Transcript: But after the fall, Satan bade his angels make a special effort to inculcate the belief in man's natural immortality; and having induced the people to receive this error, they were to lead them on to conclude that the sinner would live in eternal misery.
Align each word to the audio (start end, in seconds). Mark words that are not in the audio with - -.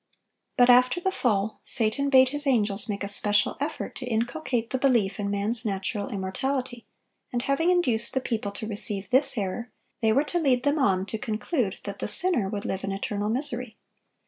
But 0.57 0.67
after 0.71 0.99
the 0.99 1.11
fall, 1.11 1.59
Satan 1.61 2.09
bade 2.09 2.29
his 2.29 2.47
angels 2.47 2.89
make 2.89 3.03
a 3.03 3.07
special 3.07 3.55
effort 3.59 3.93
to 3.97 4.05
inculcate 4.07 4.71
the 4.71 4.79
belief 4.79 5.19
in 5.19 5.29
man's 5.29 5.63
natural 5.63 6.09
immortality; 6.09 6.87
and 7.31 7.43
having 7.43 7.69
induced 7.69 8.15
the 8.15 8.19
people 8.19 8.51
to 8.53 8.67
receive 8.67 9.11
this 9.11 9.37
error, 9.37 9.71
they 10.01 10.11
were 10.11 10.23
to 10.23 10.39
lead 10.39 10.63
them 10.63 10.79
on 10.79 11.05
to 11.05 11.19
conclude 11.19 11.79
that 11.83 11.99
the 11.99 12.07
sinner 12.07 12.49
would 12.49 12.65
live 12.65 12.83
in 12.83 12.91
eternal 12.91 13.29
misery. 13.29 13.77